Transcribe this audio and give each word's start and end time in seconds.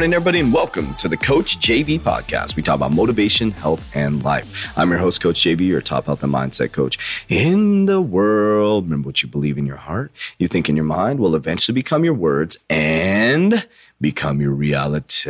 morning, 0.00 0.14
everybody, 0.14 0.40
and 0.40 0.50
welcome 0.50 0.94
to 0.94 1.08
the 1.08 1.16
Coach 1.18 1.60
JV 1.60 2.00
podcast. 2.00 2.56
We 2.56 2.62
talk 2.62 2.76
about 2.76 2.90
motivation, 2.90 3.50
health, 3.50 3.94
and 3.94 4.24
life. 4.24 4.72
I'm 4.74 4.88
your 4.88 4.98
host, 4.98 5.20
Coach 5.20 5.38
JV, 5.40 5.60
your 5.66 5.82
top 5.82 6.06
health 6.06 6.22
and 6.22 6.32
mindset 6.32 6.72
coach 6.72 7.22
in 7.28 7.84
the 7.84 8.00
world. 8.00 8.84
Remember 8.84 9.08
what 9.08 9.22
you 9.22 9.28
believe 9.28 9.58
in 9.58 9.66
your 9.66 9.76
heart, 9.76 10.10
you 10.38 10.48
think 10.48 10.70
in 10.70 10.76
your 10.76 10.86
mind 10.86 11.20
will 11.20 11.36
eventually 11.36 11.74
become 11.74 12.02
your 12.02 12.14
words 12.14 12.56
and 12.70 13.68
become 14.00 14.40
your 14.40 14.52
reality. 14.52 15.28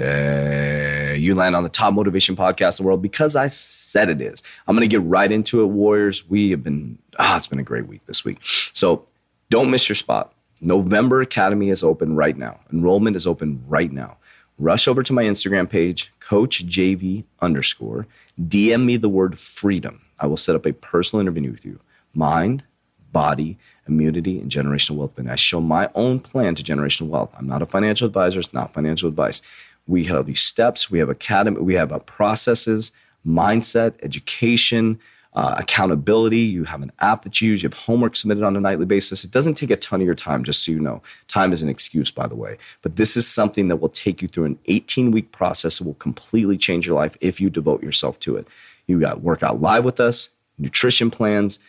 You 1.19 1.35
land 1.35 1.57
on 1.57 1.65
the 1.65 1.69
top 1.69 1.93
motivation 1.93 2.37
podcast 2.37 2.79
in 2.79 2.85
the 2.85 2.87
world 2.87 3.03
because 3.03 3.35
I 3.35 3.49
said 3.49 4.09
it 4.09 4.21
is. 4.21 4.41
I'm 4.69 4.77
going 4.77 4.89
to 4.89 4.97
get 4.97 5.05
right 5.05 5.33
into 5.33 5.63
it, 5.63 5.67
Warriors. 5.67 6.31
We 6.31 6.51
have 6.51 6.63
been, 6.63 6.97
ah, 7.19 7.37
it's 7.37 7.49
been 7.49 7.59
a 7.59 7.65
great 7.65 7.89
week 7.89 8.07
this 8.07 8.25
week. 8.25 8.39
So 8.73 9.05
don't 9.49 9.69
miss 9.69 9.89
your 9.89 9.97
spot. 9.97 10.33
November 10.61 11.23
Academy 11.23 11.71
is 11.71 11.83
open 11.83 12.15
right 12.15 12.37
now. 12.37 12.61
Enrollment 12.73 13.17
is 13.17 13.27
open 13.27 13.65
right 13.67 13.91
now. 13.91 14.19
Rush 14.61 14.87
over 14.87 15.03
to 15.03 15.15
my 15.15 15.25
Instagram 15.25 15.71
page, 15.71 16.13
Coach 16.21 16.67
JV 16.67 17.25
underscore. 17.41 18.07
DM 18.39 18.85
me 18.85 18.99
the 18.99 19.09
word 19.09 19.39
freedom. 19.39 20.03
I 20.19 20.27
will 20.27 20.37
set 20.37 20.55
up 20.55 20.67
a 20.67 20.75
personal 20.75 21.23
interview 21.23 21.51
with 21.51 21.65
you. 21.65 21.81
Mind, 22.13 22.63
body, 23.11 23.57
immunity, 23.89 24.39
and 24.39 24.51
generational 24.51 24.97
wealth. 24.97 25.17
And 25.17 25.31
I 25.31 25.37
show 25.37 25.63
my 25.63 25.89
own 25.95 26.21
plan 26.21 26.55
to 26.57 26.63
generational 26.63 27.09
wealth. 27.09 27.35
I'm 27.39 27.47
not 27.47 27.63
a 27.63 27.67
financial 27.67 28.07
advisor. 28.07 28.39
It's 28.39 28.53
not 28.53 28.75
financial 28.75 29.09
advice. 29.09 29.41
We 29.87 30.05
have 30.05 30.27
these 30.27 30.43
steps. 30.43 30.91
We 30.91 30.99
have 30.99 31.09
academy. 31.09 31.59
We 31.63 31.75
have 31.77 31.91
uh, 31.91 32.01
processes, 32.01 32.93
mindset, 33.27 33.95
education 34.03 35.01
uh, 35.35 35.57
accountability. 35.59 36.39
You 36.39 36.65
have 36.65 36.83
an 36.83 36.91
app 37.01 37.23
that 37.23 37.41
you 37.41 37.51
use. 37.51 37.63
You 37.63 37.69
have 37.69 37.79
homework 37.79 38.17
submitted 38.17 38.43
on 38.43 38.57
a 38.57 38.61
nightly 38.61 38.87
basis. 38.87 39.25
It 39.25 39.31
doesn't 39.31 39.55
take 39.55 39.71
a 39.71 39.77
ton 39.77 40.01
of 40.01 40.07
your 40.07 40.15
time, 40.15 40.43
just 40.43 40.65
so 40.65 40.73
you 40.73 40.81
know. 40.81 41.03
Time 41.29 41.53
is 41.53 41.63
an 41.63 41.69
excuse, 41.69 42.11
by 42.11 42.27
the 42.27 42.35
way. 42.35 42.59
But 42.83 42.97
this 42.97 43.17
is 43.17 43.29
something 43.29 43.69
that 43.69 43.77
will 43.77 43.91
take 43.91 44.23
you 44.23 44.29
through 44.29 44.47
an 44.47 44.59
18 44.67 45.11
week 45.11 45.31
process 45.33 45.79
that 45.79 45.85
will 45.85 45.95
completely 45.95 46.57
change 46.57 46.87
your 46.87 46.97
life 46.97 47.17
if 47.21 47.41
you 47.41 47.49
devote 47.51 47.83
yourself 47.83 48.19
to 48.21 48.37
it. 48.37 48.49
You 48.87 48.99
got 48.99 49.23
workout 49.23 49.61
live 49.61 49.85
with 49.85 50.01
us, 50.01 50.31
nutrition 50.59 51.11
plans, 51.11 51.61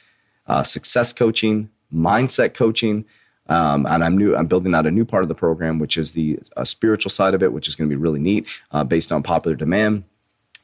uh, 0.47 0.63
success 0.63 1.13
coaching, 1.13 1.69
mindset 1.93 2.53
coaching. 2.53 3.05
Um, 3.47 3.85
and 3.85 4.03
I'm 4.03 4.17
new. 4.17 4.35
I'm 4.35 4.47
building 4.47 4.73
out 4.73 4.87
a 4.87 4.91
new 4.91 5.03
part 5.03 5.23
of 5.23 5.29
the 5.29 5.35
program, 5.35 5.77
which 5.77 5.97
is 5.97 6.13
the 6.13 6.39
uh, 6.55 6.63
spiritual 6.63 7.09
side 7.09 7.33
of 7.33 7.43
it, 7.43 7.51
which 7.51 7.67
is 7.67 7.75
going 7.75 7.89
to 7.89 7.95
be 7.95 7.99
really 7.99 8.19
neat, 8.19 8.47
uh, 8.71 8.83
based 8.83 9.11
on 9.11 9.23
popular 9.23 9.55
demand. 9.55 10.03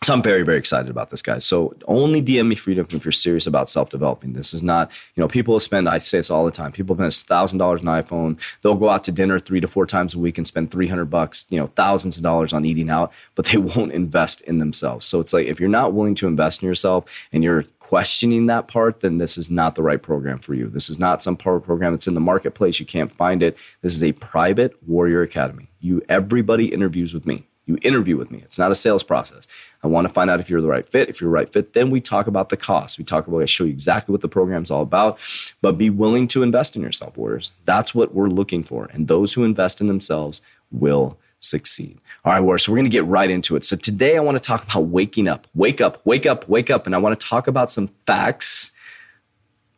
So 0.03 0.13
I'm 0.13 0.21
very, 0.21 0.43
very 0.43 0.59
excited 0.59 0.89
about 0.91 1.09
this, 1.09 1.23
guys. 1.23 1.43
So 1.43 1.75
only 1.87 2.21
DM 2.21 2.47
me 2.47 2.55
freedom 2.55 2.87
if 2.91 3.03
you're 3.03 3.11
serious 3.11 3.47
about 3.47 3.67
self-developing. 3.67 4.33
This 4.33 4.53
is 4.53 4.61
not, 4.61 4.91
you 5.15 5.21
know, 5.21 5.27
people 5.27 5.59
spend, 5.59 5.89
I 5.89 5.97
say 5.97 6.19
this 6.19 6.29
all 6.29 6.45
the 6.45 6.51
time, 6.51 6.71
people 6.71 6.95
spend 6.95 7.13
thousand 7.13 7.57
dollars 7.57 7.81
on 7.81 7.87
iPhone. 7.87 8.39
They'll 8.61 8.75
go 8.75 8.89
out 8.89 9.03
to 9.05 9.11
dinner 9.11 9.39
three 9.39 9.59
to 9.59 9.67
four 9.67 9.87
times 9.87 10.13
a 10.13 10.19
week 10.19 10.37
and 10.37 10.45
spend 10.45 10.69
300 10.69 11.05
bucks, 11.05 11.47
you 11.49 11.59
know, 11.59 11.67
thousands 11.67 12.17
of 12.17 12.23
dollars 12.23 12.53
on 12.53 12.63
eating 12.63 12.91
out, 12.91 13.11
but 13.33 13.45
they 13.47 13.57
won't 13.75 13.91
invest 13.91 14.41
in 14.41 14.59
themselves. 14.59 15.05
So 15.07 15.19
it's 15.19 15.33
like, 15.33 15.47
if 15.47 15.59
you're 15.59 15.67
not 15.67 15.93
willing 15.93 16.15
to 16.15 16.27
invest 16.27 16.61
in 16.61 16.67
yourself 16.67 17.05
and 17.33 17.43
you're 17.43 17.65
questioning 17.79 18.45
that 18.47 18.67
part, 18.67 18.99
then 18.99 19.17
this 19.17 19.37
is 19.37 19.49
not 19.49 19.75
the 19.75 19.81
right 19.81 20.03
program 20.03 20.37
for 20.37 20.53
you. 20.53 20.67
This 20.67 20.89
is 20.89 20.99
not 20.99 21.23
some 21.23 21.37
part 21.37 21.63
program 21.63 21.93
that's 21.93 22.07
in 22.07 22.13
the 22.13 22.19
marketplace. 22.19 22.79
You 22.79 22.85
can't 22.85 23.11
find 23.11 23.41
it. 23.41 23.57
This 23.81 23.95
is 23.95 24.03
a 24.03 24.11
private 24.11 24.75
warrior 24.87 25.21
academy. 25.21 25.69
You, 25.79 26.03
everybody 26.07 26.71
interviews 26.71 27.13
with 27.13 27.25
me. 27.25 27.47
You 27.65 27.77
interview 27.83 28.17
with 28.17 28.31
me. 28.31 28.39
It's 28.39 28.59
not 28.59 28.71
a 28.71 28.75
sales 28.75 29.03
process. 29.03 29.47
I 29.87 29.89
want 29.89 30.07
to 30.07 30.13
find 30.13 30.29
out 30.29 30.39
if 30.39 30.49
you're 30.49 30.61
the 30.61 30.67
right 30.67 30.87
fit. 30.87 31.09
If 31.09 31.21
you're 31.21 31.29
the 31.29 31.33
right 31.33 31.51
fit, 31.51 31.73
then 31.73 31.89
we 31.89 32.01
talk 32.01 32.27
about 32.27 32.49
the 32.49 32.57
cost. 32.57 32.97
We 32.97 33.05
talk 33.05 33.27
about, 33.27 33.41
I 33.41 33.45
show 33.45 33.63
you 33.63 33.69
exactly 33.69 34.11
what 34.11 34.21
the 34.21 34.27
program's 34.27 34.69
all 34.69 34.81
about, 34.81 35.17
but 35.61 35.77
be 35.77 35.89
willing 35.89 36.27
to 36.29 36.43
invest 36.43 36.75
in 36.75 36.81
yourself, 36.81 37.17
warriors. 37.17 37.51
That's 37.65 37.95
what 37.95 38.13
we're 38.13 38.27
looking 38.27 38.63
for. 38.63 38.89
And 38.91 39.07
those 39.07 39.33
who 39.33 39.43
invest 39.43 39.79
in 39.79 39.87
themselves 39.87 40.41
will 40.71 41.17
succeed. 41.39 41.99
All 42.25 42.33
right, 42.33 42.41
warriors. 42.41 42.63
So 42.63 42.71
we're 42.71 42.79
going 42.79 42.85
to 42.85 42.89
get 42.89 43.05
right 43.05 43.31
into 43.31 43.55
it. 43.55 43.63
So 43.63 43.77
today 43.77 44.17
I 44.17 44.19
want 44.19 44.35
to 44.35 44.43
talk 44.43 44.63
about 44.63 44.87
waking 44.87 45.27
up. 45.27 45.47
Wake 45.55 45.79
up, 45.79 46.05
wake 46.05 46.25
up, 46.25 46.49
wake 46.49 46.69
up. 46.69 46.85
And 46.85 46.93
I 46.93 46.97
want 46.97 47.17
to 47.17 47.25
talk 47.25 47.47
about 47.47 47.71
some 47.71 47.87
facts 48.05 48.73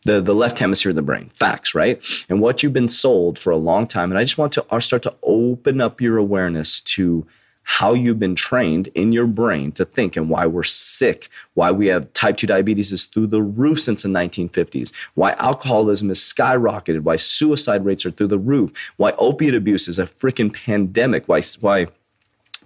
the, 0.04 0.22
the 0.22 0.34
left 0.34 0.60
hemisphere 0.60 0.92
of 0.92 0.96
the 0.96 1.02
brain, 1.02 1.30
facts, 1.34 1.76
right? 1.76 2.02
And 2.30 2.42
what 2.42 2.64
you've 2.64 2.74
been 2.74 2.90
sold 2.90 3.38
for 3.38 3.52
a 3.52 3.58
long 3.58 3.86
time. 3.86 4.12
And 4.12 4.18
I 4.18 4.24
just 4.24 4.38
want 4.38 4.54
to 4.54 4.66
uh, 4.70 4.80
start 4.80 5.04
to 5.04 5.14
open 5.24 5.82
up 5.82 6.00
your 6.00 6.18
awareness 6.18 6.82
to 6.82 7.28
how 7.70 7.94
you've 7.94 8.18
been 8.18 8.34
trained 8.34 8.88
in 8.96 9.12
your 9.12 9.28
brain 9.28 9.72
to 9.72 9.86
think 9.86 10.18
and 10.18 10.28
why 10.28 10.44
we're 10.48 10.64
sick, 10.64 11.30
why 11.54 11.70
we 11.70 11.86
have 11.86 12.12
type 12.14 12.36
2 12.36 12.48
diabetes 12.48 12.92
is 12.92 13.06
through 13.06 13.28
the 13.28 13.44
roof 13.44 13.80
since 13.80 14.02
the 14.02 14.10
1950s, 14.10 14.92
why 15.14 15.34
alcoholism 15.34 16.10
is 16.10 16.18
skyrocketed, 16.18 17.02
why 17.02 17.16
suicide 17.16 17.86
rates 17.86 18.08
are 18.08 18.12
through 18.12 18.28
the 18.28 18.40
roof, 18.40 18.72
why 18.98 19.12
opiate 19.20 19.54
abuse 19.54 19.88
is 19.88 20.00
a 20.00 20.08
freaking 20.08 20.52
pandemic, 20.52 21.28
why, 21.28 21.44
why 21.60 21.86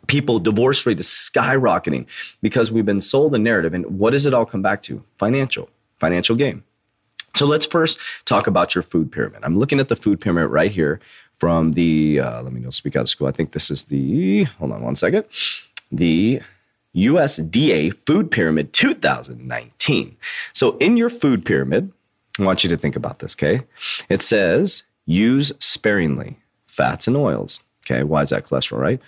people 0.07 0.39
divorce 0.39 0.85
rate 0.85 1.01
is 1.01 1.07
skyrocketing 1.07 2.05
because 2.41 2.71
we've 2.71 2.85
been 2.85 3.01
sold 3.01 3.35
a 3.35 3.37
narrative. 3.37 3.73
And 3.73 3.85
what 3.99 4.11
does 4.11 4.25
it 4.25 4.33
all 4.33 4.45
come 4.45 4.61
back 4.61 4.81
to? 4.83 5.03
Financial, 5.17 5.69
financial 5.97 6.37
gain. 6.37 6.63
So 7.35 7.45
let's 7.45 7.65
first 7.65 7.99
talk 8.25 8.47
about 8.47 8.73
your 8.75 8.83
food 8.83 9.11
pyramid. 9.11 9.41
I'm 9.43 9.57
looking 9.57 9.79
at 9.79 9.89
the 9.89 9.95
food 9.95 10.21
pyramid 10.21 10.49
right 10.49 10.71
here 10.71 11.01
from 11.43 11.73
the, 11.73 12.21
uh, 12.21 12.41
let 12.41 12.53
me 12.53 12.61
know, 12.61 12.69
speak 12.69 12.95
out 12.95 13.01
of 13.01 13.09
school. 13.09 13.27
I 13.27 13.33
think 13.33 13.51
this 13.51 13.69
is 13.69 13.83
the, 13.83 14.45
hold 14.45 14.71
on 14.71 14.81
one 14.81 14.95
second, 14.95 15.25
the 15.91 16.41
USDA 16.95 17.93
Food 17.93 18.31
Pyramid 18.31 18.71
2019. 18.71 20.15
So 20.53 20.77
in 20.77 20.95
your 20.95 21.09
food 21.09 21.43
pyramid, 21.43 21.91
I 22.39 22.43
want 22.43 22.63
you 22.63 22.69
to 22.69 22.77
think 22.77 22.95
about 22.95 23.19
this, 23.19 23.35
okay? 23.35 23.65
It 24.07 24.21
says 24.21 24.83
use 25.05 25.51
sparingly 25.59 26.37
fats 26.65 27.07
and 27.07 27.17
oils. 27.17 27.59
Okay, 27.85 28.03
why 28.03 28.21
is 28.21 28.29
that 28.29 28.45
cholesterol, 28.45 28.79
right? 28.79 29.01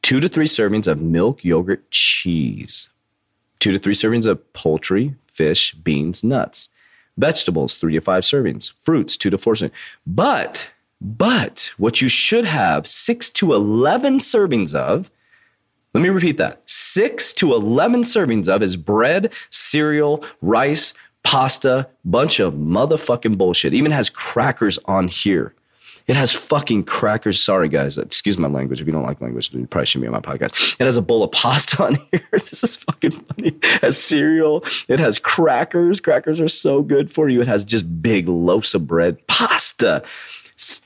Two 0.00 0.20
to 0.20 0.28
three 0.30 0.46
servings 0.46 0.86
of 0.86 1.02
milk, 1.02 1.44
yogurt, 1.44 1.90
cheese. 1.90 2.88
Two 3.58 3.72
to 3.72 3.78
three 3.78 3.92
servings 3.92 4.24
of 4.24 4.54
poultry, 4.54 5.16
fish, 5.26 5.74
beans, 5.74 6.24
nuts. 6.24 6.70
Vegetables, 7.18 7.76
three 7.76 7.92
to 7.92 8.00
five 8.00 8.22
servings. 8.22 8.72
Fruits, 8.72 9.18
two 9.18 9.28
to 9.28 9.36
four 9.36 9.52
servings. 9.52 9.72
But 10.06 10.70
but 11.00 11.72
what 11.78 12.02
you 12.02 12.08
should 12.08 12.44
have 12.44 12.86
six 12.86 13.30
to 13.30 13.54
11 13.54 14.18
servings 14.18 14.74
of, 14.74 15.10
let 15.94 16.02
me 16.02 16.08
repeat 16.08 16.36
that 16.36 16.62
six 16.66 17.32
to 17.34 17.54
11 17.54 18.02
servings 18.02 18.48
of 18.48 18.62
is 18.62 18.76
bread, 18.76 19.32
cereal, 19.50 20.24
rice, 20.42 20.94
pasta, 21.22 21.88
bunch 22.04 22.40
of 22.40 22.54
motherfucking 22.54 23.38
bullshit. 23.38 23.74
Even 23.74 23.92
has 23.92 24.10
crackers 24.10 24.78
on 24.84 25.08
here. 25.08 25.54
It 26.06 26.16
has 26.16 26.32
fucking 26.32 26.84
crackers. 26.84 27.42
Sorry, 27.42 27.68
guys. 27.68 27.98
Excuse 27.98 28.38
my 28.38 28.48
language. 28.48 28.80
If 28.80 28.86
you 28.86 28.94
don't 28.94 29.02
like 29.02 29.20
language, 29.20 29.52
you 29.52 29.66
probably 29.66 29.84
shouldn't 29.84 30.10
be 30.10 30.14
on 30.14 30.22
my 30.22 30.36
podcast. 30.36 30.76
It 30.80 30.84
has 30.84 30.96
a 30.96 31.02
bowl 31.02 31.22
of 31.22 31.32
pasta 31.32 31.84
on 31.84 31.94
here. 32.10 32.26
This 32.32 32.64
is 32.64 32.76
fucking 32.76 33.10
funny. 33.10 33.48
It 33.48 33.64
has 33.82 34.02
cereal. 34.02 34.64
It 34.88 35.00
has 35.00 35.18
crackers. 35.18 36.00
Crackers 36.00 36.40
are 36.40 36.48
so 36.48 36.80
good 36.82 37.10
for 37.10 37.28
you. 37.28 37.42
It 37.42 37.46
has 37.46 37.62
just 37.62 38.00
big 38.02 38.26
loaves 38.26 38.74
of 38.74 38.86
bread, 38.86 39.24
pasta. 39.26 40.02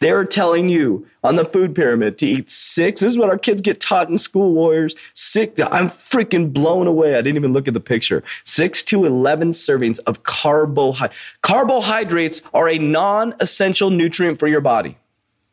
They're 0.02 0.24
telling 0.24 0.68
you 0.68 1.06
on 1.22 1.36
the 1.36 1.44
food 1.44 1.76
pyramid 1.76 2.18
to 2.18 2.26
eat 2.26 2.50
six. 2.50 3.00
This 3.00 3.12
is 3.12 3.16
what 3.18 3.30
our 3.30 3.38
kids 3.38 3.60
get 3.60 3.80
taught 3.80 4.08
in 4.08 4.18
school, 4.18 4.52
warriors. 4.52 4.96
Six. 5.14 5.60
I'm 5.60 5.88
freaking 5.88 6.52
blown 6.52 6.88
away. 6.88 7.14
I 7.14 7.22
didn't 7.22 7.36
even 7.36 7.52
look 7.52 7.68
at 7.68 7.74
the 7.74 7.80
picture. 7.80 8.24
Six 8.44 8.82
to 8.84 9.04
11 9.04 9.52
servings 9.52 10.00
of 10.00 10.24
carbohydrates. 10.24 11.16
Carbohydrates 11.42 12.42
are 12.52 12.68
a 12.68 12.78
non 12.78 13.34
essential 13.38 13.90
nutrient 13.90 14.40
for 14.40 14.48
your 14.48 14.60
body. 14.60 14.98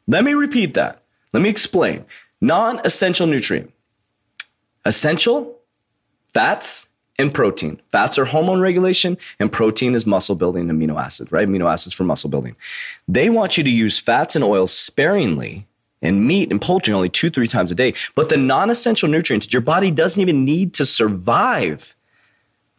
Let 0.07 0.23
me 0.23 0.33
repeat 0.33 0.73
that. 0.73 1.03
Let 1.31 1.43
me 1.43 1.49
explain. 1.49 2.05
Non 2.41 2.81
essential 2.83 3.27
nutrient. 3.27 3.71
Essential 4.83 5.59
fats 6.33 6.89
and 7.19 7.33
protein. 7.33 7.79
Fats 7.91 8.17
are 8.17 8.25
hormone 8.25 8.61
regulation, 8.61 9.17
and 9.39 9.51
protein 9.51 9.93
is 9.93 10.05
muscle 10.05 10.35
building 10.35 10.67
amino 10.67 10.99
acid, 10.99 11.31
right? 11.31 11.47
Amino 11.47 11.71
acids 11.71 11.93
for 11.93 12.05
muscle 12.05 12.29
building. 12.29 12.55
They 13.07 13.29
want 13.29 13.57
you 13.57 13.63
to 13.63 13.69
use 13.69 13.99
fats 13.99 14.35
and 14.35 14.43
oils 14.43 14.73
sparingly 14.73 15.67
and 16.01 16.25
meat 16.25 16.49
and 16.49 16.61
poultry 16.61 16.93
only 16.93 17.09
two, 17.09 17.29
three 17.29 17.47
times 17.47 17.71
a 17.71 17.75
day. 17.75 17.93
But 18.15 18.29
the 18.29 18.37
non 18.37 18.69
essential 18.69 19.09
nutrients 19.09 19.51
your 19.51 19.61
body 19.61 19.91
doesn't 19.91 20.21
even 20.21 20.45
need 20.45 20.73
to 20.75 20.85
survive, 20.85 21.93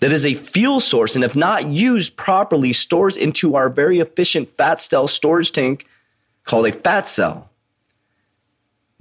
that 0.00 0.12
is 0.12 0.25
a 0.25 0.34
fuel 0.34 0.81
source, 0.81 1.14
and 1.14 1.25
if 1.25 1.37
not 1.37 1.66
used 1.66 2.16
properly, 2.16 2.72
stores 2.72 3.19
into 3.19 3.54
our 3.54 3.69
very 3.69 4.00
efficient 4.00 4.48
fat 4.48 4.81
cell 4.81 5.06
storage 5.06 5.52
tank 5.52 5.87
called 6.44 6.66
a 6.66 6.72
fat 6.72 7.06
cell. 7.06 7.50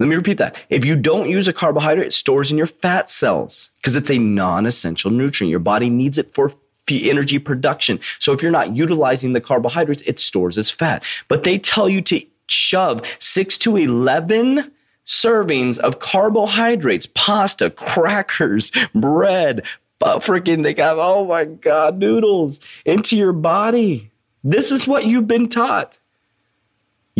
Let 0.00 0.08
me 0.08 0.16
repeat 0.16 0.38
that. 0.38 0.56
If 0.70 0.84
you 0.84 0.96
don't 0.96 1.28
use 1.28 1.46
a 1.46 1.52
carbohydrate, 1.52 2.08
it 2.08 2.12
stores 2.12 2.50
in 2.50 2.58
your 2.58 2.66
fat 2.66 3.10
cells 3.10 3.70
because 3.76 3.94
it's 3.94 4.10
a 4.10 4.18
non 4.18 4.66
essential 4.66 5.10
nutrient. 5.10 5.50
Your 5.50 5.60
body 5.60 5.90
needs 5.90 6.18
it 6.18 6.32
for 6.32 6.50
energy 6.92 7.38
production. 7.38 8.00
So 8.18 8.32
if 8.32 8.42
you're 8.42 8.50
not 8.50 8.76
utilizing 8.76 9.32
the 9.32 9.40
carbohydrates, 9.40 10.02
it 10.02 10.18
stores 10.18 10.58
as 10.58 10.72
fat. 10.72 11.04
But 11.28 11.44
they 11.44 11.56
tell 11.56 11.88
you 11.88 12.00
to 12.02 12.20
shove 12.48 13.02
six 13.20 13.56
to 13.58 13.76
11 13.76 14.72
servings 15.06 15.78
of 15.78 16.00
carbohydrates, 16.00 17.06
pasta, 17.14 17.70
crackers, 17.70 18.72
bread, 18.92 19.62
uh, 20.00 20.18
freaking, 20.18 20.64
they 20.64 20.74
got, 20.74 20.96
oh 20.98 21.26
my 21.26 21.44
God, 21.44 21.98
noodles 21.98 22.58
into 22.84 23.16
your 23.16 23.32
body. 23.32 24.10
This 24.42 24.72
is 24.72 24.88
what 24.88 25.04
you've 25.04 25.28
been 25.28 25.48
taught. 25.48 25.96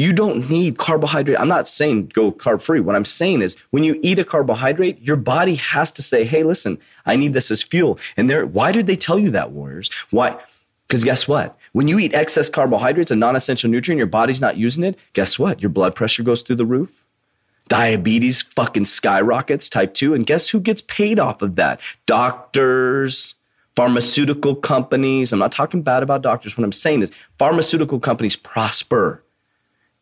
You 0.00 0.14
don't 0.14 0.48
need 0.48 0.78
carbohydrate. 0.78 1.38
I'm 1.38 1.46
not 1.46 1.68
saying 1.68 2.12
go 2.14 2.32
carb 2.32 2.62
free. 2.62 2.80
What 2.80 2.96
I'm 2.96 3.04
saying 3.04 3.42
is 3.42 3.58
when 3.68 3.84
you 3.84 4.00
eat 4.02 4.18
a 4.18 4.24
carbohydrate, 4.24 4.98
your 5.02 5.16
body 5.16 5.56
has 5.56 5.92
to 5.92 6.00
say, 6.00 6.24
hey, 6.24 6.42
listen, 6.42 6.78
I 7.04 7.16
need 7.16 7.34
this 7.34 7.50
as 7.50 7.62
fuel. 7.62 7.98
And 8.16 8.30
there, 8.30 8.46
why 8.46 8.72
did 8.72 8.86
they 8.86 8.96
tell 8.96 9.18
you 9.18 9.30
that, 9.32 9.52
warriors? 9.52 9.90
Why? 10.08 10.40
Because 10.88 11.04
guess 11.04 11.28
what? 11.28 11.58
When 11.72 11.86
you 11.86 11.98
eat 11.98 12.14
excess 12.14 12.48
carbohydrates, 12.48 13.10
a 13.10 13.16
non 13.16 13.36
essential 13.36 13.68
nutrient, 13.68 13.98
your 13.98 14.06
body's 14.06 14.40
not 14.40 14.56
using 14.56 14.84
it, 14.84 14.98
guess 15.12 15.38
what? 15.38 15.60
Your 15.60 15.68
blood 15.68 15.94
pressure 15.94 16.22
goes 16.22 16.40
through 16.40 16.56
the 16.56 16.64
roof. 16.64 17.04
Diabetes 17.68 18.40
fucking 18.40 18.86
skyrockets, 18.86 19.68
type 19.68 19.92
2. 19.92 20.14
And 20.14 20.24
guess 20.24 20.48
who 20.48 20.60
gets 20.60 20.80
paid 20.80 21.18
off 21.18 21.42
of 21.42 21.56
that? 21.56 21.78
Doctors, 22.06 23.34
pharmaceutical 23.76 24.54
companies. 24.54 25.30
I'm 25.30 25.40
not 25.40 25.52
talking 25.52 25.82
bad 25.82 26.02
about 26.02 26.22
doctors. 26.22 26.56
What 26.56 26.64
I'm 26.64 26.72
saying 26.72 27.02
is 27.02 27.12
pharmaceutical 27.36 28.00
companies 28.00 28.34
prosper 28.34 29.22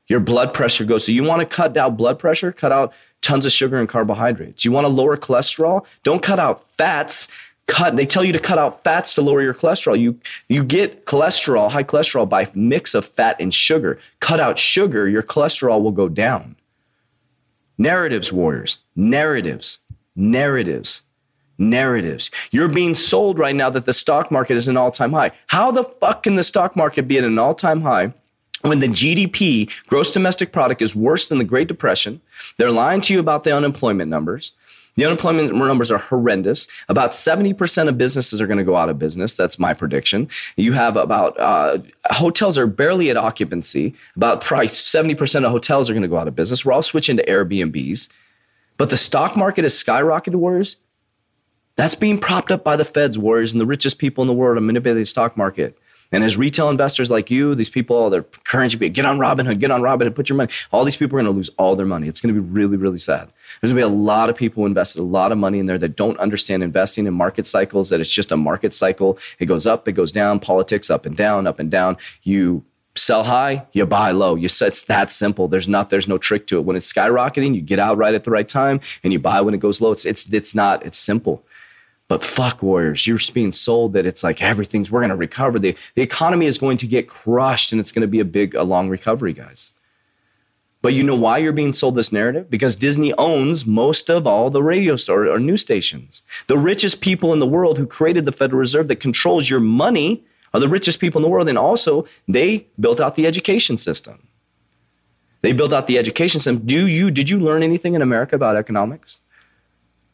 your 0.08 0.20
blood 0.20 0.52
pressure 0.52 0.84
goes. 0.84 1.06
So 1.06 1.12
you 1.12 1.22
want 1.22 1.40
to 1.40 1.46
cut 1.46 1.72
down 1.72 1.96
blood 1.96 2.19
pressure, 2.19 2.50
cut 2.50 2.72
out 2.72 2.93
tons 3.20 3.46
of 3.46 3.52
sugar 3.52 3.78
and 3.78 3.88
carbohydrates. 3.88 4.64
You 4.64 4.72
want 4.72 4.84
to 4.84 4.88
lower 4.88 5.16
cholesterol? 5.16 5.84
Don't 6.02 6.22
cut 6.22 6.38
out 6.38 6.66
fats. 6.70 7.28
Cut. 7.66 7.96
They 7.96 8.06
tell 8.06 8.25
you 8.25 8.32
to 8.32 8.38
cut 8.38 8.56
out 8.56 8.82
fats 8.82 9.14
to 9.14 9.22
lower 9.22 9.43
your 9.43 9.52
cholesterol. 9.52 10.00
You 10.00 10.19
you 10.49 10.64
get 10.64 11.05
cholesterol, 11.05 11.70
high 11.70 11.84
cholesterol 11.84 12.26
by 12.26 12.50
mix 12.55 12.94
of 12.94 13.05
fat 13.05 13.37
and 13.38 13.52
sugar. 13.52 13.99
Cut 14.20 14.40
out 14.40 14.58
sugar, 14.58 15.06
your 15.06 15.22
cholesterol 15.22 15.82
will 15.82 15.93
go 15.93 16.08
down. 16.08 16.56
Narratives, 17.76 18.32
warriors. 18.32 18.78
Narratives. 18.96 19.81
Narratives. 20.16 21.02
Narratives. 21.58 22.31
You're 22.50 22.69
being 22.69 22.94
sold 22.94 23.38
right 23.38 23.55
now 23.55 23.69
that 23.69 23.84
the 23.84 23.93
stock 23.93 24.31
market 24.31 24.56
is 24.56 24.66
an 24.66 24.76
all-time 24.76 25.12
high. 25.12 25.32
How 25.49 25.70
the 25.70 25.84
fuck 25.84 26.22
can 26.22 26.37
the 26.37 26.43
stock 26.43 26.75
market 26.75 27.02
be 27.02 27.19
at 27.19 27.25
an 27.25 27.38
all-time 27.38 27.82
high? 27.82 28.14
When 28.62 28.81
the 28.81 28.88
GDP, 28.88 29.70
gross 29.87 30.10
domestic 30.10 30.52
product, 30.52 30.82
is 30.82 30.96
worse 30.96 31.28
than 31.28 31.38
the 31.38 31.44
Great 31.44 31.69
Depression, 31.69 32.20
they're 32.56 32.72
lying 32.72 33.00
to 33.02 33.12
you 33.12 33.20
about 33.20 33.44
the 33.44 33.55
unemployment 33.55 34.10
numbers. 34.10 34.52
The 34.96 35.05
unemployment 35.05 35.55
numbers 35.55 35.93
are 35.93 35.99
horrendous. 35.99 36.66
About 36.88 37.12
70% 37.12 37.88
of 37.88 37.96
businesses 37.96 38.40
are 38.40 38.49
going 38.49 38.58
to 38.58 38.64
go 38.64 38.76
out 38.76 38.88
of 38.88 38.99
business. 38.99 39.37
That's 39.37 39.56
my 39.56 39.72
prediction. 39.72 40.28
You 40.56 40.72
have 40.72 40.96
about, 40.96 41.38
uh, 41.38 41.78
hotels 42.06 42.58
are 42.58 42.66
barely 42.66 43.08
at 43.08 43.16
occupancy. 43.16 43.94
About 44.16 44.40
70% 44.40 45.44
of 45.44 45.52
hotels 45.52 45.88
are 45.88 45.93
going 45.93 46.02
to 46.02 46.08
go 46.08 46.19
out 46.19 46.26
of 46.26 46.34
business. 46.34 46.64
We're 46.64 46.72
all 46.72 46.82
switching 46.82 47.16
to 47.16 47.25
Airbnbs. 47.26 48.08
But 48.76 48.90
the 48.90 48.96
stock 48.96 49.37
market 49.37 49.62
has 49.62 49.75
skyrocketed, 49.75 50.34
Warriors. 50.34 50.76
That's 51.76 51.94
being 51.94 52.19
propped 52.19 52.50
up 52.50 52.64
by 52.64 52.75
the 52.75 52.84
feds, 52.84 53.16
Warriors, 53.16 53.52
and 53.52 53.60
the 53.60 53.66
richest 53.66 53.99
people 53.99 54.22
in 54.22 54.28
the 54.28 54.34
world 54.34 54.58
are 54.58 54.60
manipulating 54.60 55.02
the 55.02 55.06
stock 55.06 55.37
market. 55.37 55.78
And 56.10 56.25
as 56.25 56.38
retail 56.38 56.70
investors 56.70 57.10
like 57.10 57.31
you, 57.31 57.55
these 57.55 57.69
people, 57.69 58.12
encouraging 58.12 58.81
people, 58.81 58.94
get 58.94 59.05
on 59.05 59.19
Robinhood, 59.19 59.60
get 59.60 59.70
on 59.70 59.82
Robinhood, 59.82 60.14
put 60.14 60.28
your 60.28 60.37
money. 60.37 60.50
All 60.72 60.84
these 60.84 60.96
people 60.96 61.19
are 61.19 61.22
going 61.22 61.32
to 61.32 61.37
lose 61.37 61.50
all 61.58 61.76
their 61.76 61.87
money. 61.87 62.08
It's 62.08 62.20
going 62.20 62.34
to 62.34 62.40
be 62.40 62.49
really, 62.49 62.76
really 62.78 62.99
sad. 62.99 63.31
There's 63.60 63.72
going 63.72 63.82
to 63.82 63.88
be 63.88 63.94
a 63.94 64.02
lot 64.02 64.31
of 64.31 64.37
people 64.37 64.62
who 64.62 64.66
invested 64.66 65.00
a 65.00 65.02
lot 65.02 65.32
of 65.32 65.38
money 65.38 65.58
in 65.58 65.66
there 65.66 65.78
that 65.78 65.96
don't 65.96 66.19
understand 66.19 66.62
investing 66.62 67.06
in 67.06 67.12
market 67.12 67.46
cycles, 67.46 67.90
that 67.90 68.00
it's 68.00 68.12
just 68.12 68.32
a 68.32 68.37
market 68.37 68.72
cycle. 68.72 69.19
It 69.38 69.46
goes 69.46 69.66
up, 69.66 69.87
it 69.87 69.93
goes 69.93 70.12
down, 70.12 70.40
politics 70.40 70.88
up 70.88 71.05
and 71.05 71.16
down, 71.16 71.46
up 71.46 71.58
and 71.58 71.70
down. 71.70 71.99
You 72.22 72.64
sell 72.99 73.25
high, 73.25 73.66
you 73.72 73.87
buy 73.87 74.10
low. 74.10 74.34
You 74.34 74.46
it's 74.46 74.82
that 74.84 75.10
simple. 75.10 75.49
There's 75.49 75.69
not 75.69 75.90
there's 75.90 76.08
no 76.08 76.19
trick 76.19 76.46
to 76.49 76.58
it. 76.58 76.64
When 76.64 76.76
it's 76.76 76.93
skyrocketing, 76.93 77.55
you 77.55 77.60
get 77.60 77.78
out 77.78 77.96
right 77.96 78.14
at 78.14 78.25
the 78.25 78.31
right 78.31 78.49
time 78.49 78.81
and 79.05 79.12
you 79.12 79.19
buy 79.19 79.40
when 79.40 79.55
it 79.55 79.60
goes 79.60 79.81
low. 79.81 79.93
It's 79.93 80.05
it's 80.05 80.32
it's 80.32 80.55
not 80.55 80.84
it's 80.84 80.99
simple. 80.99 81.44
But 82.08 82.25
fuck 82.25 82.62
Warriors, 82.62 83.06
you're 83.06 83.19
being 83.34 83.52
sold 83.52 83.93
that 83.93 84.06
it's 84.06 84.25
like 84.25 84.43
everything's 84.43 84.90
we're 84.90 85.00
going 85.00 85.10
to 85.10 85.16
recover. 85.16 85.58
The 85.58 85.76
the 85.94 86.02
economy 86.02 86.46
is 86.46 86.56
going 86.58 86.78
to 86.78 86.87
get 86.87 87.06
crushed 87.06 87.70
and 87.72 87.81
it's 87.81 87.93
going 87.93 88.02
to 88.02 88.08
be 88.08 88.20
a 88.20 88.25
big 88.25 88.55
a 88.55 88.62
long 88.62 88.88
recovery, 88.88 89.34
guys. 89.34 89.72
But 90.81 90.94
you 90.94 91.02
know 91.02 91.16
why 91.16 91.38
you're 91.38 91.52
being 91.52 91.72
sold 91.72 91.96
this 91.96 92.12
narrative? 92.12 92.49
Because 92.49 92.76
Disney 92.76 93.12
owns 93.14 93.66
most 93.66 94.08
of 94.08 94.26
all 94.26 94.49
the 94.49 94.62
radio 94.62 94.96
store 94.96 95.26
or 95.26 95.40
news 95.40 95.60
stations. 95.60 96.22
The 96.46 96.56
richest 96.56 97.00
people 97.00 97.32
in 97.32 97.40
the 97.40 97.46
world 97.46 97.78
who 97.78 97.87
created 97.87 98.25
the 98.25 98.32
Federal 98.32 98.60
Reserve 98.60 98.87
that 98.88 99.00
controls 99.00 99.50
your 99.50 99.60
money 99.60 100.25
are 100.55 100.60
the 100.60 100.69
richest 100.69 101.00
people 101.00 101.19
in 101.19 101.25
the 101.25 101.28
world. 101.28 101.49
And 101.49 101.58
also, 101.58 102.06
they 102.28 102.69
built 102.78 103.00
out 103.00 103.16
the 103.16 103.26
education 103.26 103.76
system. 103.76 104.28
They 105.43 105.52
built 105.52 105.72
out 105.72 105.88
the 105.88 105.99
education 105.99 106.40
system. 106.40 106.64
Do 106.64 106.87
you 106.87 107.10
did 107.10 107.28
you 107.28 107.38
learn 107.38 107.62
anything 107.62 107.94
in 107.94 108.02
America 108.02 108.37
about 108.37 108.56
economics? 108.56 109.20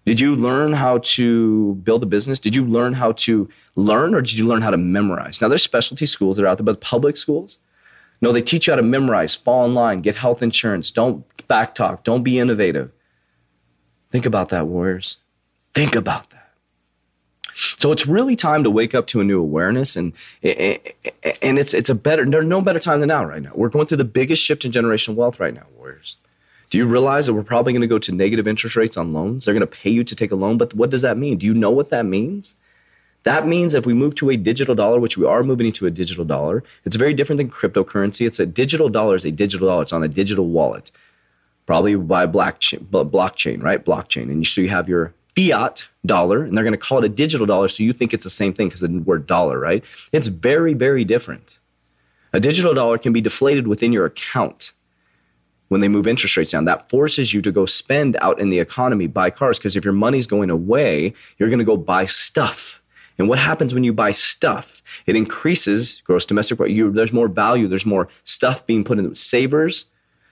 Did 0.04 0.20
you 0.20 0.36
learn 0.36 0.74
how 0.74 0.98
to 0.98 1.74
build 1.76 2.02
a 2.02 2.06
business? 2.06 2.38
Did 2.38 2.54
you 2.54 2.64
learn 2.64 2.92
how 2.92 3.12
to 3.12 3.48
learn 3.74 4.14
or 4.14 4.20
did 4.20 4.34
you 4.34 4.46
learn 4.46 4.62
how 4.62 4.70
to 4.70 4.76
memorize? 4.76 5.40
Now, 5.40 5.48
there's 5.48 5.62
specialty 5.62 6.06
schools 6.06 6.36
that 6.36 6.44
are 6.44 6.48
out 6.48 6.58
there, 6.58 6.64
but 6.64 6.80
public 6.80 7.16
schools, 7.16 7.58
no, 8.20 8.32
they 8.32 8.42
teach 8.42 8.66
you 8.66 8.72
how 8.72 8.76
to 8.76 8.82
memorize, 8.82 9.34
fall 9.34 9.64
in 9.64 9.74
line, 9.74 10.02
get 10.02 10.16
health 10.16 10.42
insurance, 10.42 10.90
don't 10.90 11.24
backtalk, 11.48 12.04
don't 12.04 12.22
be 12.22 12.38
innovative. 12.38 12.90
Think 14.10 14.26
about 14.26 14.50
that, 14.50 14.66
warriors. 14.66 15.16
Think 15.74 15.96
about 15.96 16.30
that. 16.30 16.52
So 17.78 17.92
it's 17.92 18.06
really 18.06 18.36
time 18.36 18.64
to 18.64 18.70
wake 18.70 18.94
up 18.94 19.06
to 19.08 19.20
a 19.20 19.24
new 19.24 19.40
awareness, 19.40 19.96
and 19.96 20.12
and 20.42 20.78
it's 21.58 21.72
it's 21.72 21.88
a 21.88 21.94
better 21.94 22.24
there's 22.24 22.44
no 22.44 22.60
better 22.60 22.80
time 22.80 22.98
than 22.98 23.08
now. 23.08 23.24
Right 23.24 23.42
now, 23.42 23.52
we're 23.54 23.68
going 23.68 23.86
through 23.86 23.98
the 23.98 24.04
biggest 24.04 24.42
shift 24.42 24.64
in 24.64 24.72
generational 24.72 25.14
wealth 25.14 25.38
right 25.38 25.54
now, 25.54 25.66
warriors. 25.76 26.16
Do 26.74 26.78
you 26.78 26.86
realize 26.86 27.26
that 27.26 27.34
we're 27.34 27.44
probably 27.44 27.72
going 27.72 27.82
to 27.82 27.86
go 27.86 28.00
to 28.00 28.10
negative 28.10 28.48
interest 28.48 28.74
rates 28.74 28.96
on 28.96 29.12
loans? 29.12 29.44
They're 29.44 29.54
going 29.54 29.60
to 29.60 29.66
pay 29.68 29.90
you 29.90 30.02
to 30.02 30.16
take 30.16 30.32
a 30.32 30.34
loan, 30.34 30.58
but 30.58 30.74
what 30.74 30.90
does 30.90 31.02
that 31.02 31.16
mean? 31.16 31.38
Do 31.38 31.46
you 31.46 31.54
know 31.54 31.70
what 31.70 31.90
that 31.90 32.04
means? 32.04 32.56
That 33.22 33.46
means 33.46 33.76
if 33.76 33.86
we 33.86 33.94
move 33.94 34.16
to 34.16 34.28
a 34.30 34.36
digital 34.36 34.74
dollar, 34.74 34.98
which 34.98 35.16
we 35.16 35.24
are 35.24 35.44
moving 35.44 35.68
into 35.68 35.86
a 35.86 35.90
digital 35.92 36.24
dollar, 36.24 36.64
it's 36.84 36.96
very 36.96 37.14
different 37.14 37.36
than 37.36 37.48
cryptocurrency. 37.48 38.26
It's 38.26 38.40
a 38.40 38.46
digital 38.46 38.88
dollar 38.88 39.14
is 39.14 39.24
a 39.24 39.30
digital 39.30 39.68
dollar. 39.68 39.82
It's 39.82 39.92
on 39.92 40.02
a 40.02 40.08
digital 40.08 40.48
wallet, 40.48 40.90
probably 41.64 41.94
by 41.94 42.26
blockchain, 42.26 42.80
blockchain, 42.86 43.62
right? 43.62 43.84
Blockchain. 43.84 44.24
And 44.24 44.44
so 44.44 44.60
you 44.60 44.68
have 44.70 44.88
your 44.88 45.14
fiat 45.36 45.86
dollar, 46.04 46.42
and 46.42 46.56
they're 46.56 46.64
going 46.64 46.72
to 46.72 46.76
call 46.76 46.98
it 46.98 47.04
a 47.04 47.08
digital 47.08 47.46
dollar. 47.46 47.68
So 47.68 47.84
you 47.84 47.92
think 47.92 48.12
it's 48.12 48.24
the 48.24 48.30
same 48.30 48.52
thing 48.52 48.66
because 48.66 48.80
the 48.80 48.98
word 48.98 49.28
dollar, 49.28 49.60
right? 49.60 49.84
It's 50.10 50.26
very, 50.26 50.74
very 50.74 51.04
different. 51.04 51.60
A 52.32 52.40
digital 52.40 52.74
dollar 52.74 52.98
can 52.98 53.12
be 53.12 53.20
deflated 53.20 53.68
within 53.68 53.92
your 53.92 54.06
account 54.06 54.72
when 55.68 55.80
they 55.80 55.88
move 55.88 56.06
interest 56.06 56.36
rates 56.36 56.52
down. 56.52 56.64
That 56.64 56.88
forces 56.88 57.32
you 57.32 57.40
to 57.42 57.52
go 57.52 57.66
spend 57.66 58.16
out 58.20 58.40
in 58.40 58.50
the 58.50 58.58
economy, 58.58 59.06
buy 59.06 59.30
cars, 59.30 59.58
because 59.58 59.76
if 59.76 59.84
your 59.84 59.94
money's 59.94 60.26
going 60.26 60.50
away, 60.50 61.14
you're 61.38 61.48
going 61.48 61.58
to 61.58 61.64
go 61.64 61.76
buy 61.76 62.04
stuff. 62.04 62.80
And 63.18 63.28
what 63.28 63.38
happens 63.38 63.72
when 63.72 63.84
you 63.84 63.92
buy 63.92 64.10
stuff? 64.12 64.82
It 65.06 65.14
increases 65.14 66.02
gross 66.04 66.26
domestic. 66.26 66.58
There's 66.58 67.12
more 67.12 67.28
value. 67.28 67.68
There's 67.68 67.86
more 67.86 68.08
stuff 68.24 68.66
being 68.66 68.82
put 68.82 68.98
in. 68.98 69.14
Savers, 69.14 69.86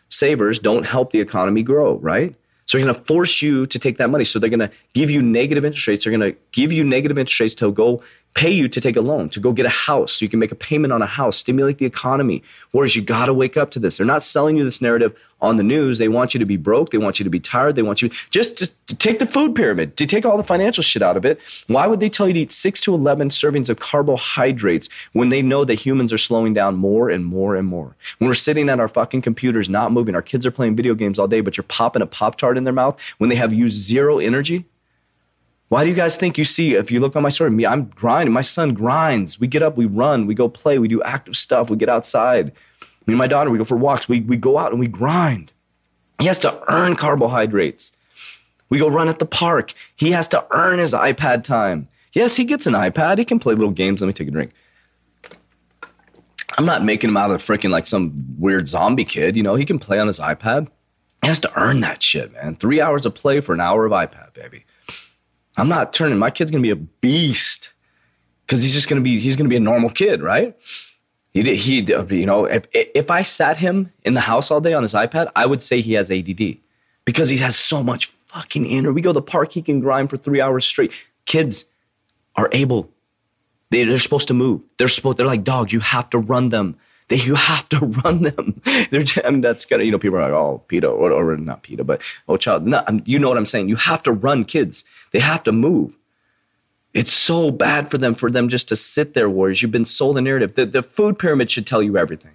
savers 0.08 0.58
don't 0.58 0.84
help 0.84 1.12
the 1.12 1.20
economy 1.20 1.62
grow, 1.62 1.96
right? 1.98 2.34
So 2.66 2.78
they're 2.78 2.86
going 2.86 2.96
to 2.96 3.04
force 3.04 3.42
you 3.42 3.66
to 3.66 3.78
take 3.78 3.98
that 3.98 4.10
money. 4.10 4.24
So 4.24 4.38
they're 4.38 4.50
going 4.50 4.60
to 4.60 4.70
give 4.94 5.10
you 5.10 5.22
negative 5.22 5.64
interest 5.64 5.86
rates. 5.86 6.04
They're 6.04 6.16
going 6.16 6.32
to 6.32 6.38
give 6.52 6.72
you 6.72 6.84
negative 6.84 7.18
interest 7.18 7.40
rates 7.40 7.54
to 7.56 7.70
go 7.70 8.02
pay 8.34 8.50
you 8.50 8.68
to 8.68 8.80
take 8.80 8.96
a 8.96 9.00
loan, 9.00 9.28
to 9.30 9.40
go 9.40 9.52
get 9.52 9.66
a 9.66 9.70
house 9.70 10.12
so 10.12 10.24
you 10.24 10.28
can 10.28 10.38
make 10.38 10.52
a 10.52 10.56
payment 10.56 10.92
on 10.92 11.02
a 11.02 11.06
house, 11.06 11.36
stimulate 11.36 11.78
the 11.78 11.86
economy. 11.86 12.42
Whereas 12.70 12.96
you 12.96 13.02
got 13.02 13.26
to 13.26 13.34
wake 13.34 13.56
up 13.56 13.70
to 13.72 13.78
this. 13.78 13.98
They're 13.98 14.06
not 14.06 14.22
selling 14.22 14.56
you 14.56 14.64
this 14.64 14.80
narrative 14.80 15.18
on 15.40 15.56
the 15.56 15.62
news. 15.62 15.98
They 15.98 16.08
want 16.08 16.32
you 16.32 16.40
to 16.40 16.46
be 16.46 16.56
broke. 16.56 16.90
They 16.90 16.98
want 16.98 17.18
you 17.18 17.24
to 17.24 17.30
be 17.30 17.40
tired. 17.40 17.74
They 17.74 17.82
want 17.82 18.00
you 18.00 18.08
just, 18.30 18.56
just 18.56 18.86
to 18.86 18.94
take 18.94 19.18
the 19.18 19.26
food 19.26 19.54
pyramid, 19.54 19.96
to 19.96 20.06
take 20.06 20.24
all 20.24 20.36
the 20.36 20.44
financial 20.44 20.82
shit 20.82 21.02
out 21.02 21.16
of 21.16 21.24
it. 21.24 21.40
Why 21.66 21.86
would 21.86 22.00
they 22.00 22.08
tell 22.08 22.26
you 22.26 22.34
to 22.34 22.40
eat 22.40 22.52
six 22.52 22.80
to 22.82 22.94
11 22.94 23.30
servings 23.30 23.68
of 23.68 23.78
carbohydrates 23.78 24.88
when 25.12 25.28
they 25.28 25.42
know 25.42 25.64
that 25.64 25.74
humans 25.74 26.12
are 26.12 26.18
slowing 26.18 26.54
down 26.54 26.76
more 26.76 27.10
and 27.10 27.26
more 27.26 27.56
and 27.56 27.66
more? 27.66 27.96
When 28.18 28.28
we're 28.28 28.34
sitting 28.34 28.68
at 28.68 28.80
our 28.80 28.88
fucking 28.88 29.22
computers, 29.22 29.68
not 29.68 29.92
moving, 29.92 30.14
our 30.14 30.22
kids 30.22 30.46
are 30.46 30.50
playing 30.50 30.76
video 30.76 30.94
games 30.94 31.18
all 31.18 31.28
day, 31.28 31.40
but 31.40 31.56
you're 31.56 31.64
popping 31.64 32.02
a 32.02 32.06
Pop 32.06 32.36
Tart 32.36 32.56
in 32.56 32.64
their 32.64 32.72
mouth 32.72 32.98
when 33.18 33.28
they 33.28 33.36
have 33.36 33.52
used 33.52 33.82
zero 33.82 34.18
energy? 34.18 34.64
Why 35.72 35.84
do 35.84 35.88
you 35.88 35.96
guys 35.96 36.18
think 36.18 36.36
you 36.36 36.44
see, 36.44 36.74
if 36.74 36.90
you 36.90 37.00
look 37.00 37.16
on 37.16 37.22
my 37.22 37.30
story, 37.30 37.50
me, 37.50 37.64
I'm 37.64 37.86
grinding. 37.86 38.34
My 38.34 38.42
son 38.42 38.74
grinds. 38.74 39.40
We 39.40 39.46
get 39.46 39.62
up, 39.62 39.74
we 39.74 39.86
run, 39.86 40.26
we 40.26 40.34
go 40.34 40.46
play, 40.46 40.78
we 40.78 40.86
do 40.86 41.02
active 41.02 41.34
stuff, 41.34 41.70
we 41.70 41.78
get 41.78 41.88
outside. 41.88 42.52
Me 43.06 43.14
and 43.14 43.16
my 43.16 43.26
daughter, 43.26 43.48
we 43.48 43.56
go 43.56 43.64
for 43.64 43.78
walks, 43.78 44.06
we, 44.06 44.20
we 44.20 44.36
go 44.36 44.58
out 44.58 44.72
and 44.72 44.78
we 44.78 44.86
grind. 44.86 45.50
He 46.18 46.26
has 46.26 46.38
to 46.40 46.62
earn 46.70 46.94
carbohydrates. 46.94 47.96
We 48.68 48.78
go 48.78 48.86
run 48.86 49.08
at 49.08 49.18
the 49.18 49.24
park. 49.24 49.72
He 49.96 50.10
has 50.10 50.28
to 50.28 50.46
earn 50.50 50.78
his 50.78 50.92
iPad 50.92 51.42
time. 51.42 51.88
Yes, 52.12 52.36
he 52.36 52.44
gets 52.44 52.66
an 52.66 52.74
iPad. 52.74 53.16
He 53.16 53.24
can 53.24 53.38
play 53.38 53.54
little 53.54 53.70
games. 53.70 54.02
Let 54.02 54.08
me 54.08 54.12
take 54.12 54.28
a 54.28 54.30
drink. 54.30 54.50
I'm 56.58 56.66
not 56.66 56.84
making 56.84 57.08
him 57.08 57.16
out 57.16 57.30
of 57.30 57.40
freaking 57.40 57.70
like 57.70 57.86
some 57.86 58.36
weird 58.38 58.68
zombie 58.68 59.06
kid. 59.06 59.38
You 59.38 59.42
know, 59.42 59.54
he 59.54 59.64
can 59.64 59.78
play 59.78 59.98
on 59.98 60.06
his 60.06 60.20
iPad. 60.20 60.68
He 61.22 61.28
has 61.28 61.40
to 61.40 61.58
earn 61.58 61.80
that 61.80 62.02
shit, 62.02 62.30
man. 62.34 62.56
Three 62.56 62.82
hours 62.82 63.06
of 63.06 63.14
play 63.14 63.40
for 63.40 63.54
an 63.54 63.60
hour 63.62 63.86
of 63.86 63.92
iPad, 63.92 64.34
baby. 64.34 64.66
I'm 65.56 65.68
not 65.68 65.92
turning. 65.92 66.18
My 66.18 66.30
kid's 66.30 66.50
gonna 66.50 66.62
be 66.62 66.70
a 66.70 66.76
beast. 66.76 67.70
because 68.46 68.62
he's 68.62 68.74
just 68.74 68.88
gonna 68.88 69.00
be 69.00 69.18
he's 69.18 69.36
gonna 69.36 69.48
be 69.48 69.56
a 69.56 69.60
normal 69.60 69.90
kid, 69.90 70.22
right? 70.22 70.56
He 71.32 71.42
he 71.56 71.94
uh, 71.94 72.04
you 72.06 72.26
know 72.26 72.44
if 72.44 72.66
if 72.72 73.10
I 73.10 73.22
sat 73.22 73.56
him 73.56 73.92
in 74.04 74.14
the 74.14 74.20
house 74.20 74.50
all 74.50 74.60
day 74.60 74.74
on 74.74 74.82
his 74.82 74.94
iPad, 74.94 75.30
I 75.36 75.46
would 75.46 75.62
say 75.62 75.80
he 75.80 75.94
has 75.94 76.10
ADD 76.10 76.58
because 77.04 77.28
he 77.30 77.38
has 77.38 77.56
so 77.56 77.82
much 77.82 78.06
fucking 78.26 78.66
inner. 78.66 78.92
We 78.92 79.00
go 79.00 79.10
to 79.10 79.14
the 79.14 79.22
park, 79.22 79.52
he 79.52 79.62
can 79.62 79.80
grind 79.80 80.10
for 80.10 80.16
three 80.16 80.40
hours 80.40 80.64
straight. 80.64 80.92
Kids 81.26 81.66
are 82.36 82.48
able. 82.52 82.90
They, 83.70 83.84
they're 83.84 83.98
supposed 83.98 84.28
to 84.28 84.34
move. 84.34 84.60
They're 84.78 84.88
supposed. 84.88 85.16
They're 85.18 85.26
like 85.26 85.44
dogs. 85.44 85.72
You 85.72 85.80
have 85.80 86.10
to 86.10 86.18
run 86.18 86.50
them. 86.50 86.76
They, 87.12 87.18
you 87.18 87.34
have 87.34 87.68
to 87.68 87.78
run 88.04 88.22
them. 88.22 88.62
They're, 88.90 89.04
I 89.22 89.30
mean, 89.30 89.42
that's 89.42 89.70
of, 89.70 89.82
you 89.82 89.90
know, 89.90 89.98
people 89.98 90.16
are 90.16 90.22
like, 90.22 90.32
oh, 90.32 90.62
PETA, 90.68 90.88
or, 90.88 91.12
or 91.12 91.36
not 91.36 91.62
PETA, 91.62 91.84
but 91.84 92.00
oh, 92.26 92.38
child. 92.38 92.66
No, 92.66 92.82
you 93.04 93.18
know 93.18 93.28
what 93.28 93.36
I'm 93.36 93.44
saying? 93.44 93.68
You 93.68 93.76
have 93.76 94.02
to 94.04 94.12
run 94.12 94.46
kids. 94.46 94.82
They 95.10 95.20
have 95.20 95.42
to 95.42 95.52
move. 95.52 95.94
It's 96.94 97.12
so 97.12 97.50
bad 97.50 97.90
for 97.90 97.98
them, 97.98 98.14
for 98.14 98.30
them 98.30 98.48
just 98.48 98.66
to 98.70 98.76
sit 98.76 99.12
there, 99.12 99.28
warriors. 99.28 99.60
You've 99.60 99.70
been 99.70 99.84
sold 99.84 100.16
a 100.16 100.22
narrative. 100.22 100.54
The, 100.54 100.64
the 100.64 100.82
food 100.82 101.18
pyramid 101.18 101.50
should 101.50 101.66
tell 101.66 101.82
you 101.82 101.98
everything. 101.98 102.32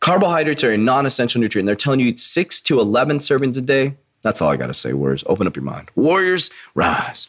Carbohydrates 0.00 0.62
are 0.64 0.72
a 0.72 0.76
non 0.76 1.06
essential 1.06 1.40
nutrient. 1.40 1.64
They're 1.64 1.74
telling 1.74 2.00
you 2.00 2.08
eat 2.08 2.20
six 2.20 2.60
to 2.62 2.80
11 2.80 3.20
servings 3.20 3.56
a 3.56 3.62
day. 3.62 3.94
That's 4.20 4.42
all 4.42 4.50
I 4.50 4.56
got 4.56 4.66
to 4.66 4.74
say, 4.74 4.92
warriors. 4.92 5.24
Open 5.26 5.46
up 5.46 5.56
your 5.56 5.64
mind. 5.64 5.90
Warriors, 5.94 6.50
rise. 6.74 7.28